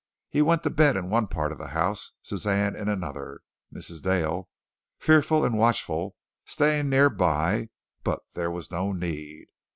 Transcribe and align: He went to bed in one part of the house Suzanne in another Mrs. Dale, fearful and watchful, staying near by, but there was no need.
He 0.31 0.41
went 0.41 0.63
to 0.63 0.71
bed 0.71 0.97
in 0.97 1.11
one 1.11 1.27
part 1.27 1.51
of 1.51 1.59
the 1.59 1.67
house 1.77 2.13
Suzanne 2.23 2.75
in 2.75 2.87
another 2.89 3.41
Mrs. 3.71 4.01
Dale, 4.01 4.49
fearful 4.97 5.45
and 5.45 5.59
watchful, 5.59 6.15
staying 6.43 6.89
near 6.89 7.11
by, 7.11 7.69
but 8.03 8.23
there 8.33 8.49
was 8.49 8.71
no 8.71 8.93
need. 8.93 9.45